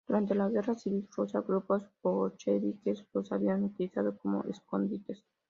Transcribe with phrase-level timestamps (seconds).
[0.07, 5.23] Durante la guerra civil rusa, grupos bolcheviques los habían utilizado como escondites.